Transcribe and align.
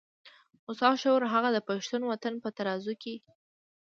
خو 0.61 0.71
ستا 0.77 0.89
شعور 1.01 1.23
هغه 1.33 1.49
د 1.53 1.57
پښتون 1.67 2.01
وطن 2.11 2.33
په 2.43 2.49
ترازو 2.57 2.93
کې. 3.01 3.15